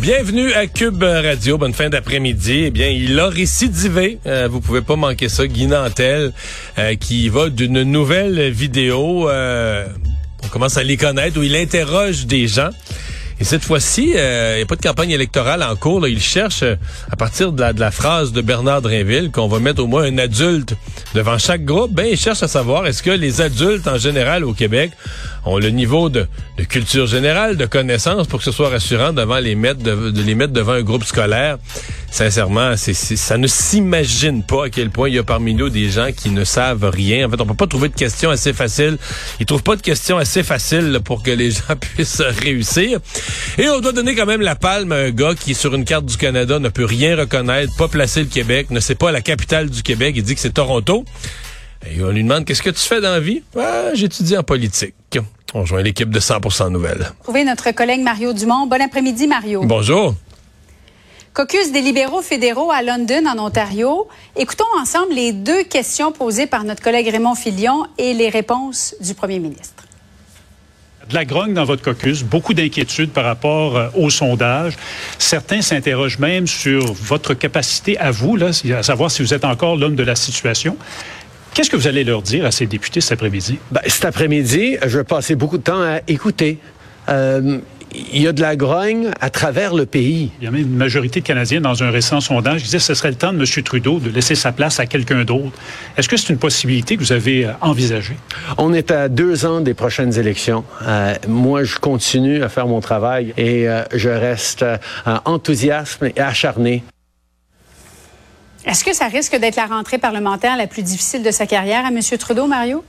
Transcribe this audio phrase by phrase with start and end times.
[0.00, 1.58] Bienvenue à Cube Radio.
[1.58, 2.64] Bonne fin d'après-midi.
[2.66, 4.18] Eh bien, il a récidivé.
[4.26, 5.46] Euh, vous pouvez pas manquer ça.
[5.48, 6.32] Guy Nantel,
[6.78, 9.28] euh, qui va d'une nouvelle vidéo.
[9.28, 9.86] Euh,
[10.44, 12.70] on commence à les connaître où il interroge des gens.
[13.40, 16.00] Et cette fois-ci, euh, il n'y a pas de campagne électorale en cours.
[16.00, 16.08] Là.
[16.08, 16.74] Il cherche, euh,
[17.10, 20.74] à partir de la, phrase de Bernard Drinville, qu'on va mettre au moins un adulte
[21.14, 24.52] devant chaque groupe, ben, il cherche à savoir est-ce que les adultes en général au
[24.54, 24.90] Québec
[25.44, 26.26] ont le niveau de,
[26.68, 30.34] culture générale, de connaissance pour que ce soit rassurant devant les mettre, de, de les
[30.34, 31.58] mettre devant un groupe scolaire?
[32.10, 35.90] Sincèrement, c'est, ça ne s'imagine pas à quel point il y a parmi nous des
[35.90, 37.26] gens qui ne savent rien.
[37.26, 38.96] En fait, on peut pas trouver de questions assez faciles.
[39.40, 42.98] Ils trouvent pas de questions assez faciles pour que les gens puissent réussir.
[43.58, 46.06] Et on doit donner quand même la palme à un gars qui, sur une carte
[46.06, 49.68] du Canada, ne peut rien reconnaître, pas placer le Québec, ne sait pas la capitale
[49.70, 50.14] du Québec.
[50.16, 51.04] Il dit que c'est Toronto.
[51.86, 53.42] Et on lui demande qu'est-ce que tu fais dans la vie?
[53.56, 54.94] Ah, j'étudie en politique.
[55.54, 57.12] On rejoint l'équipe de 100% Nouvelles.
[57.22, 58.66] Trouvez notre collègue Mario Dumont.
[58.66, 59.62] Bon après-midi, Mario.
[59.64, 60.14] Bonjour.
[61.38, 64.08] Caucus des libéraux fédéraux à London, en Ontario.
[64.34, 69.14] Écoutons ensemble les deux questions posées par notre collègue Raymond Filion et les réponses du
[69.14, 69.84] premier ministre.
[71.08, 74.74] De la grogne dans votre caucus, beaucoup d'inquiétudes par rapport euh, au sondage.
[75.20, 79.76] Certains s'interrogent même sur votre capacité à vous, là, à savoir si vous êtes encore
[79.76, 80.76] l'homme de la situation.
[81.54, 83.60] Qu'est-ce que vous allez leur dire à ces députés cet après-midi?
[83.70, 86.58] Ben, cet après-midi, je vais passer beaucoup de temps à écouter.
[87.08, 87.60] Euh,
[87.94, 90.30] il y a de la grogne à travers le pays.
[90.40, 92.84] Il y a même une majorité de Canadiens dans un récent sondage qui disait que
[92.84, 93.62] ce serait le temps de M.
[93.64, 95.52] Trudeau de laisser sa place à quelqu'un d'autre.
[95.96, 98.16] Est-ce que c'est une possibilité que vous avez euh, envisagée?
[98.56, 100.64] On est à deux ans des prochaines élections.
[100.82, 104.76] Euh, moi, je continue à faire mon travail et euh, je reste euh,
[105.24, 106.82] enthousiaste et acharné.
[108.66, 111.88] Est-ce que ça risque d'être la rentrée parlementaire la plus difficile de sa carrière à
[111.88, 112.00] M.
[112.18, 112.84] Trudeau, Mario?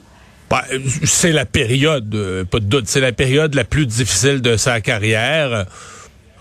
[0.49, 0.61] Ben,
[1.03, 4.81] c'est la période, euh, pas de doute, c'est la période la plus difficile de sa
[4.81, 5.65] carrière.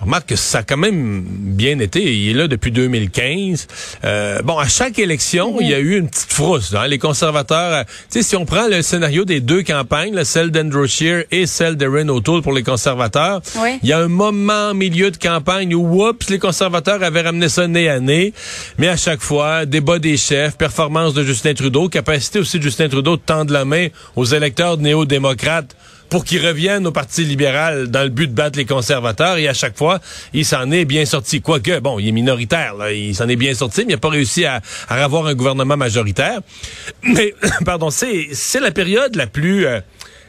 [0.01, 2.01] Remarque que ça a quand même bien été.
[2.15, 3.67] Il est là depuis 2015.
[4.05, 6.73] Euh, bon, à chaque élection, il y a eu une petite frousse.
[6.75, 6.87] Hein?
[6.87, 10.53] Les conservateurs, euh, tu sais, si on prend le scénario des deux campagnes, là, celle
[10.53, 13.79] d'Andrew Scheer et celle d'Erin O'Toole pour les conservateurs, Oui.
[13.83, 17.67] il y a un moment, milieu de campagne, où, oups, les conservateurs avaient ramené ça
[17.67, 18.33] nez à nez.
[18.79, 22.89] Mais à chaque fois, débat des chefs, performance de Justin Trudeau, capacité aussi de Justin
[22.89, 25.75] Trudeau de tendre la main aux électeurs néo-démocrates
[26.09, 29.37] pour qu'ils reviennent au Parti libéral dans le but de battre les conservateurs.
[29.37, 30.01] Et à chaque fois,
[30.33, 31.41] il s'en est bien sorti.
[31.41, 34.09] Quoique, bon, il est minoritaire, là, il s'en est bien sorti, mais il n'a pas
[34.09, 36.41] réussi à, à avoir un gouvernement majoritaire.
[37.03, 39.81] Mais, pardon, c'est c'est la période la plus euh,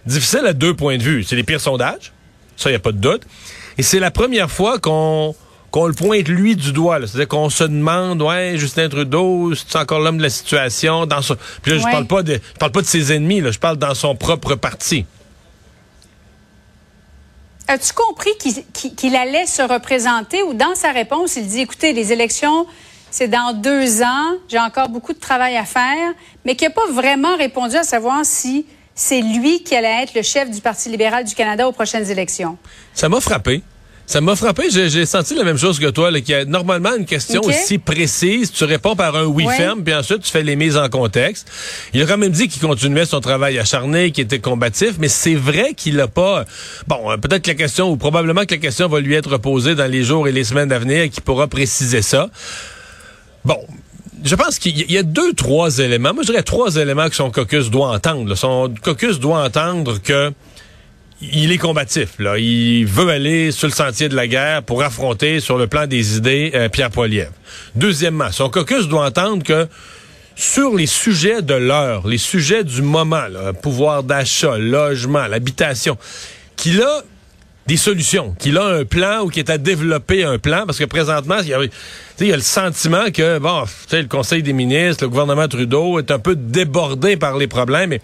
[0.05, 1.23] difficile à deux points de vue.
[1.23, 2.11] C'est les pires sondages,
[2.55, 3.23] ça, il n'y a pas de doute.
[3.77, 5.35] Et c'est la première fois qu'on
[5.71, 6.99] qu'on le pointe lui du doigt.
[6.99, 11.05] C'est-à-dire qu'on se demande, ouais, Justin Trudeau, c'est encore l'homme de la situation.
[11.05, 11.37] Dans son...
[11.61, 13.77] Puis là, je parle pas de je parle pas de ses ennemis, là, je parle
[13.77, 15.05] dans son propre parti.
[17.71, 18.31] As-tu compris
[18.73, 22.65] qu'il allait se représenter ou dans sa réponse, il dit, écoutez, les élections,
[23.11, 26.13] c'est dans deux ans, j'ai encore beaucoup de travail à faire,
[26.45, 28.65] mais qu'il n'a pas vraiment répondu à savoir si
[28.95, 32.57] c'est lui qui allait être le chef du Parti libéral du Canada aux prochaines élections?
[32.95, 33.61] Ça m'a frappé.
[34.09, 34.63] Ça m'a frappé.
[34.71, 37.77] J'ai senti la même chose que toi, là, qu'il y a normalement une question aussi
[37.77, 38.51] précise.
[38.51, 39.55] Tu réponds par un oui Ouais.
[39.55, 41.47] ferme, puis ensuite tu fais les mises en contexte.
[41.93, 45.35] Il a quand même dit qu'il continuait son travail acharné, qu'il était combatif, mais c'est
[45.35, 46.45] vrai qu'il a pas.
[46.87, 49.75] Bon, euh, peut-être que la question, ou probablement que la question va lui être posée
[49.75, 52.31] dans les jours et les semaines à venir, et qu'il pourra préciser ça.
[53.45, 53.59] Bon.
[54.25, 56.13] Je pense qu'il y- a deux, trois éléments.
[56.15, 58.27] Moi, je dirais trois éléments que son caucus doit entendre.
[58.27, 58.35] là.
[58.35, 60.33] Son caucus doit entendre que
[61.21, 62.19] il est combatif.
[62.19, 62.37] Là.
[62.37, 66.17] Il veut aller sur le sentier de la guerre pour affronter sur le plan des
[66.17, 67.31] idées euh, Pierre Poilievre.
[67.75, 69.67] Deuxièmement, son caucus doit entendre que
[70.35, 75.97] sur les sujets de l'heure, les sujets du moment, là, pouvoir d'achat, logement, l'habitation,
[76.55, 77.03] qu'il a
[77.67, 80.85] des solutions, qu'il a un plan ou qu'il est à développer un plan, parce que
[80.85, 81.59] présentement, il y a,
[82.19, 86.09] il y a le sentiment que, bon, le Conseil des ministres, le gouvernement Trudeau est
[86.09, 87.97] un peu débordé par les problèmes.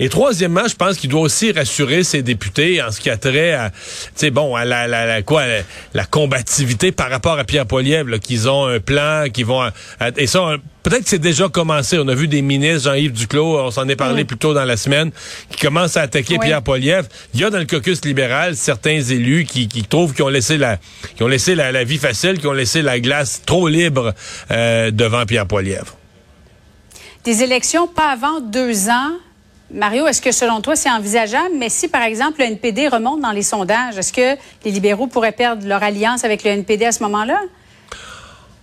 [0.00, 3.52] Et troisièmement, je pense qu'il doit aussi rassurer ses députés en ce qui a trait
[3.52, 3.76] à, tu
[4.16, 5.60] sais, bon, à la, la, la- quoi, la,
[5.94, 10.10] la combativité par rapport à Pierre Poilievre, qu'ils ont un plan, qu'ils vont, à- à-
[10.16, 11.98] et ça, peut-être que c'est déjà commencé.
[11.98, 14.26] On a vu des ministres, Jean-Yves Duclos, on s'en est parlé Mm.
[14.26, 15.10] plus tôt dans la semaine,
[15.50, 16.46] qui commencent à attaquer Oui.
[16.46, 17.06] Pierre Poilievre.
[17.34, 20.56] Il y a dans le caucus libéral certains élus qui, qui trouvent qu'ils ont laissé
[20.56, 20.78] la,
[21.14, 24.14] qui ont laissé la, la vie facile, qui ont laissé la glace trop libre
[24.50, 25.94] euh, devant Pierre Poilievre.
[27.24, 29.12] des élections pas avant deux ans.
[29.72, 31.54] Mario, est-ce que selon toi, c'est envisageable?
[31.56, 35.30] Mais si, par exemple, le NPD remonte dans les sondages, est-ce que les libéraux pourraient
[35.30, 37.40] perdre leur alliance avec le NPD à ce moment-là?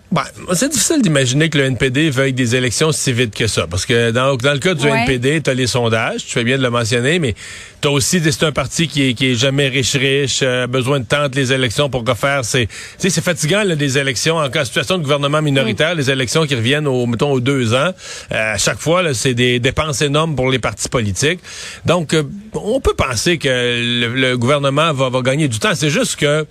[0.09, 0.23] Ben,
[0.53, 3.67] c'est difficile d'imaginer que le NPD veuille des élections si vite que ça.
[3.67, 6.57] Parce que dans, dans le cas du NPD, tu as les sondages, tu fais bien
[6.57, 7.35] de le mentionner, mais
[7.81, 11.05] tu as aussi, c'est un parti qui est, qui est jamais riche-riche, euh, besoin de
[11.05, 12.45] tenter les élections pour faire.
[12.45, 16.87] C'est c'est fatigant, là, des élections en, situation de gouvernement minoritaire, les élections qui reviennent,
[16.87, 17.91] au, mettons, aux deux ans.
[18.31, 21.41] Euh, à chaque fois, c'est des dépenses énormes pour les partis politiques.
[21.85, 25.75] Donc, euh, on peut penser que le, gouvernement va, va gagner du temps.
[25.75, 26.45] C'est juste que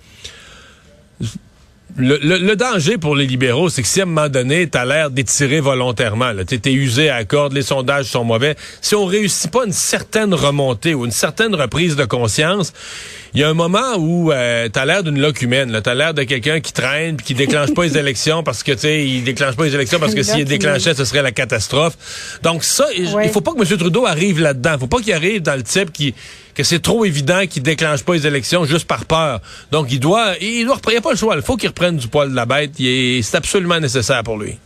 [1.99, 5.11] le, danger pour les libéraux, c'est que si à un moment donné, tu as l'air
[5.11, 9.65] d'étirer volontairement, tu es usé à corde, les sondages sont mauvais, si on réussit pas
[9.65, 12.73] une certaine remontée ou une certaine reprise de conscience,
[13.37, 16.15] il y a un moment où euh, tu as l'air d'une locumène, tu as l'air
[16.15, 19.25] de quelqu'un qui traîne puis qui déclenche pas les élections parce que tu sais, il
[19.25, 22.39] déclenche pas les élections parce que s'il déclenchait, ce serait la catastrophe.
[22.43, 23.79] Donc ça, il faut pas que M.
[23.79, 24.79] Trudeau arrive là-dedans.
[24.81, 26.15] faut pas qu'il arrive dans le type qui
[26.55, 29.43] que c'est trop évident qu'il déclenche pas les élections juste par peur.
[29.71, 32.09] Donc il doit il doit il a pas le choix, il faut qu'il reprenne du
[32.09, 34.57] poil de la bête, c'est absolument nécessaire pour lui.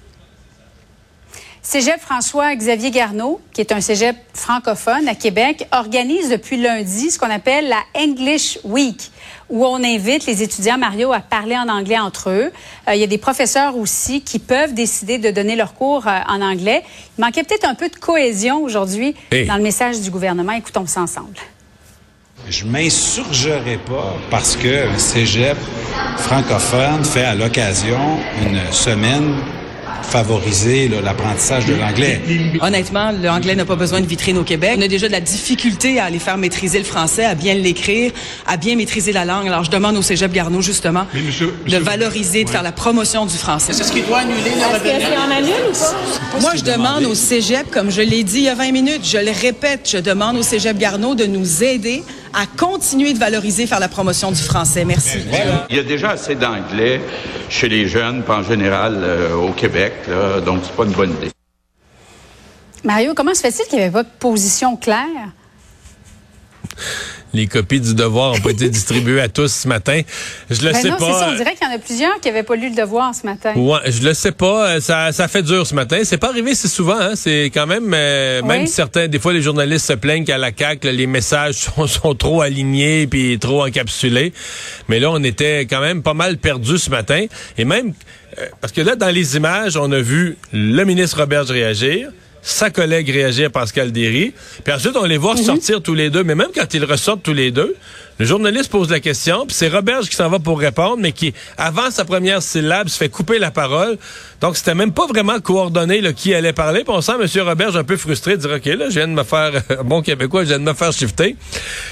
[1.63, 7.31] Cégep François-Xavier Garneau, qui est un cégep francophone à Québec, organise depuis lundi ce qu'on
[7.31, 9.11] appelle la English Week,
[9.51, 12.51] où on invite les étudiants, Mario, à parler en anglais entre eux.
[12.89, 16.19] Euh, il y a des professeurs aussi qui peuvent décider de donner leurs cours euh,
[16.29, 16.83] en anglais.
[17.19, 20.53] Il manquait peut-être un peu de cohésion aujourd'hui dans le message du gouvernement.
[20.53, 21.37] Écoutons ça ensemble.
[22.49, 25.59] Je m'insurgerai pas parce que un cégep
[26.17, 29.35] francophone fait à l'occasion une semaine
[30.11, 32.21] favoriser l'apprentissage de l'anglais.
[32.61, 34.75] Honnêtement, l'anglais n'a pas besoin de vitrine au Québec.
[34.77, 38.11] On a déjà de la difficulté à aller faire maîtriser le français, à bien l'écrire,
[38.47, 39.47] à bien maîtriser la langue.
[39.47, 43.73] Alors, je demande au Cégep Garneau, justement, de valoriser, de faire la promotion du français.
[43.73, 48.25] C'est ce qui doit annuler la Est-ce Moi, je demande au Cégep, comme je l'ai
[48.25, 51.27] dit il y a 20 minutes, je le répète, je demande au Cégep Garneau de
[51.27, 54.85] nous aider à continuer de valoriser, faire la promotion du français.
[54.85, 55.19] Merci.
[55.69, 57.01] Il y a déjà assez d'anglais
[57.49, 61.13] chez les jeunes, pas en général euh, au Québec, là, donc c'est pas une bonne
[61.13, 61.31] idée.
[62.85, 65.33] Mario, comment se fait-il qu'il n'y avait pas de position claire?
[67.33, 70.01] Les copies du devoir ont pas été distribuées à tous ce matin.
[70.51, 70.99] Je le ben sais pas.
[70.99, 73.27] Ça, on dirait qu'il y en a plusieurs qui n'avaient pas lu le devoir ce
[73.27, 73.55] matin.
[73.55, 74.71] Ouais, je le sais pas.
[74.71, 75.99] Euh, ça, ça fait dur ce matin.
[76.05, 76.99] C'est pas arrivé si souvent.
[76.99, 77.13] Hein.
[77.15, 80.85] C'est quand même, euh, même certains, des fois les journalistes se plaignent qu'à la CAC
[80.85, 84.33] les messages sont, sont, trop alignés puis trop encapsulés.
[84.89, 87.27] Mais là, on était quand même pas mal perdus ce matin.
[87.57, 87.93] Et même
[88.39, 92.11] euh, parce que là, dans les images, on a vu le ministre Robert réagir
[92.43, 94.33] sa collègue réagir, Pascal Derry.
[94.65, 95.45] Puis ensuite, on les voit mhm.
[95.45, 96.25] sortir tous les deux.
[96.25, 97.77] Mais même quand ils ressortent tous les deux,
[98.19, 101.33] le journaliste pose la question, puis c'est Roberge qui s'en va pour répondre, mais qui,
[101.57, 103.97] avant sa première syllabe, se fait couper la parole.
[104.43, 106.85] Donc, c'était même pas vraiment coordonné là, qui allait parler.
[106.85, 107.43] Puis on sent M.
[107.47, 109.53] Roberge un peu frustré de dire, OK, là, je viens de me faire,
[109.85, 111.37] bon québécois, je viens de me faire shifter.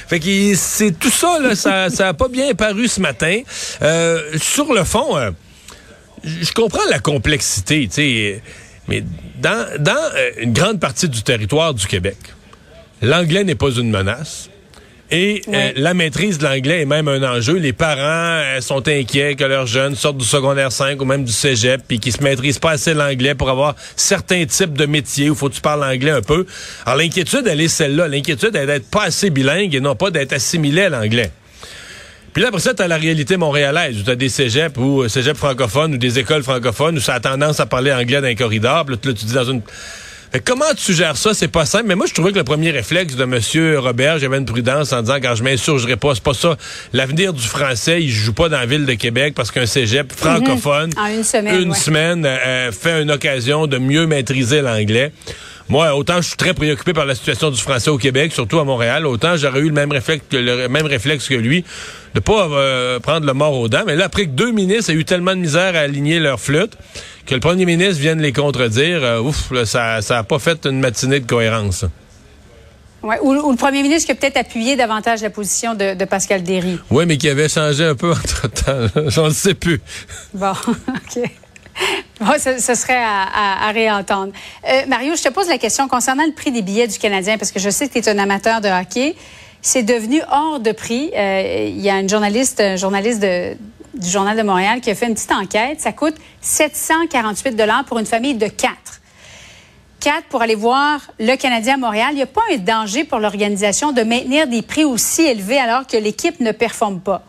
[0.08, 3.40] Fait que c'est tout ça, là, ça, ça a pas bien paru ce matin.
[3.80, 5.30] Euh, sur le fond, euh,
[6.24, 8.42] je comprends la complexité, tu sais
[8.88, 9.04] mais
[9.40, 12.16] dans, dans euh, une grande partie du territoire du Québec,
[13.02, 14.50] l'anglais n'est pas une menace.
[15.10, 17.54] Et euh, la maîtrise de l'anglais est même un enjeu.
[17.54, 21.32] Les parents euh, sont inquiets que leurs jeunes sortent du secondaire 5 ou même du
[21.32, 25.34] cégep puis qu'ils se maîtrisent pas assez l'anglais pour avoir certains types de métiers où
[25.34, 26.44] faut que tu parles anglais un peu.
[26.84, 28.06] Alors l'inquiétude, elle est celle-là.
[28.06, 31.30] L'inquiétude, elle est d'être pas assez bilingue et non pas d'être assimilé à l'anglais.
[32.38, 35.08] Puis là, après ça, tu la réalité montréalaise, où tu as des cégeps ou euh,
[35.08, 38.36] cégeps francophones ou des écoles francophones où ça a tendance à parler anglais dans les
[38.36, 38.84] corridors.
[38.86, 39.60] Puis là, tu dis dans une...
[40.44, 41.34] comment tu suggères ça?
[41.34, 41.86] C'est pas simple.
[41.88, 43.78] Mais moi, je trouvais que le premier réflexe de M.
[43.78, 46.56] Robert, j'avais une prudence en disant, quand je m'insurgerai pas, c'est pas ça.
[46.92, 50.92] L'avenir du français, il joue pas dans la ville de Québec parce qu'un cégep francophone,
[50.96, 55.10] en une semaine, une semaine euh, fait une occasion de mieux maîtriser l'anglais.
[55.68, 58.64] Moi, autant je suis très préoccupé par la situation du français au Québec, surtout à
[58.64, 61.64] Montréal, autant j'aurais eu le même réflexe que, le même réflexe que lui
[62.14, 63.82] de pas euh, prendre le mort aux dents.
[63.86, 66.72] Mais là, après que deux ministres aient eu tellement de misère à aligner leur flûte,
[67.26, 71.20] que le premier ministre vienne les contredire, euh, ouf, ça n'a pas fait une matinée
[71.20, 71.84] de cohérence.
[73.02, 76.78] Ouais, ou, le premier ministre qui a peut-être appuyé davantage la position de, Pascal Derry.
[76.90, 79.08] Oui, mais qui avait changé un peu entre-temps.
[79.08, 79.80] J'en sais plus.
[80.34, 81.30] Bon, OK.
[82.20, 84.32] Bon, ce, serait à, réentendre.
[84.68, 87.52] Euh, Mario, je te pose la question concernant le prix des billets du Canadien, parce
[87.52, 89.14] que je sais que tu es un amateur de hockey.
[89.62, 91.12] C'est devenu hors de prix.
[91.16, 95.06] Euh, il y a une journaliste, un journaliste du Journal de Montréal qui a fait
[95.06, 95.80] une petite enquête.
[95.80, 99.00] Ça coûte 748 dollars pour une famille de quatre.
[100.00, 102.08] Quatre pour aller voir le Canadien à Montréal.
[102.12, 105.86] Il n'y a pas un danger pour l'organisation de maintenir des prix aussi élevés alors
[105.86, 107.24] que l'équipe ne performe pas.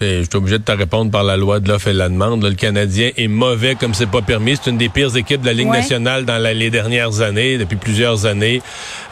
[0.00, 2.42] Je suis obligé de te répondre par la loi de l'offre et de la demande.
[2.42, 4.56] le Canadien est mauvais comme c'est pas permis.
[4.56, 8.24] C'est une des pires équipes de la Ligue nationale dans les dernières années, depuis plusieurs
[8.24, 8.62] années.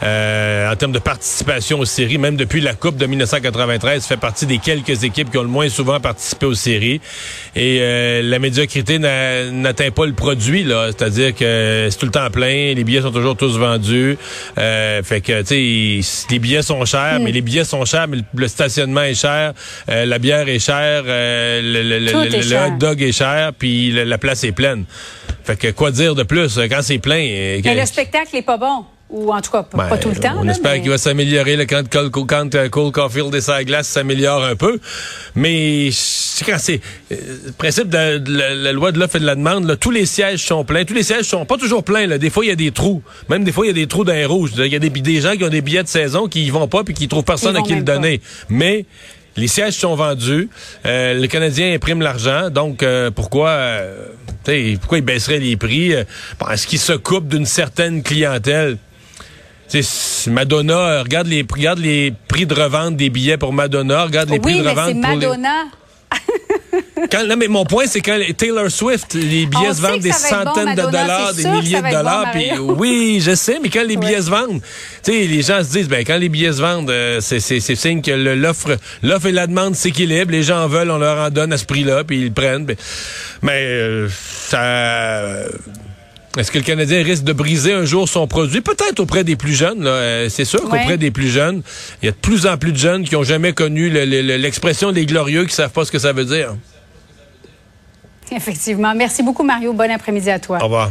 [0.01, 4.47] Euh, en termes de participation aux séries, même depuis la Coupe de 1993, fait partie
[4.47, 7.01] des quelques équipes qui ont le moins souvent participé aux séries.
[7.55, 10.87] Et euh, la médiocrité n'atteint pas le produit, là.
[10.87, 14.17] C'est-à-dire que c'est tout le temps plein, les billets sont toujours tous vendus.
[14.57, 17.23] Euh, fait que, tu sais, les billets sont chers, hmm.
[17.23, 19.53] mais les billets sont chers, mais le stationnement est cher,
[19.87, 24.85] la bière est chère, euh, le, hot dog est cher, puis la place est pleine.
[25.43, 27.17] Fait que quoi dire de plus euh, quand c'est plein?
[27.17, 28.85] Et euh, le spectacle n'est pas bon.
[29.09, 30.35] Ou en tout cas, pas, tout le temps.
[30.37, 34.79] On espère qu'il va s'améliorer quand, quand, Cole Caulfield et sa glace s'améliore un peu.
[35.33, 35.89] Mais
[36.45, 40.05] quand c'est le principe de, la, loi de l'offre et de la demande, tous les
[40.05, 40.85] sièges sont pleins.
[40.85, 42.05] Tous les sièges sont pas toujours pleins.
[42.05, 42.19] Là.
[42.19, 43.01] Des fois, il y a des trous.
[43.29, 44.51] Même des fois, il y a des trous dans les rouges.
[44.55, 46.67] Il y a des, des gens qui ont des billets de saison qui y vont
[46.67, 48.21] pas puis qui trouvent personne à qui le donner.
[48.47, 48.85] Mais
[49.39, 50.49] les sièges sont vendus.
[50.85, 52.49] Euh, le Canadien imprime l'argent.
[52.49, 54.07] Donc, euh, pourquoi, euh,
[54.79, 55.91] pourquoi il baisserait les prix?
[55.91, 58.77] Est-ce qu'il se coupe d'une certaine clientèle?
[60.27, 64.61] Madonna, regarde les, regarde les prix de revente des billets pour Madonna, regarde les prix
[64.61, 65.65] de revente pour Madonna.
[67.11, 70.75] Quand, non, mais mon point, c'est quand Taylor Swift, les billets se vendent des centaines
[70.75, 72.31] de dollars, des milliers de dollars.
[72.31, 74.61] puis oui, je sais, mais quand les billets se vendent,
[75.03, 78.01] tu sais, les gens se disent, ben quand les billets se vendent, euh, c'est signe
[78.01, 80.31] que l'offre, l'offre et la demande s'équilibrent.
[80.31, 82.67] Les gens en veulent, on leur en donne à ce prix-là, puis ils le prennent.
[83.41, 85.45] Mais euh, ça.
[86.37, 88.61] Est-ce que le Canadien risque de briser un jour son produit?
[88.61, 89.85] Peut-être auprès des plus jeunes.
[89.85, 91.63] Euh, c'est sûr qu'auprès des plus jeunes,
[92.01, 95.05] il y a de plus en plus de jeunes qui ont jamais connu l'expression des
[95.05, 96.55] glorieux qui savent pas ce que ça veut dire.
[98.31, 98.93] Effectivement.
[98.95, 99.73] Merci beaucoup, Mario.
[99.73, 100.59] Bon après-midi à toi.
[100.61, 100.87] Au revoir.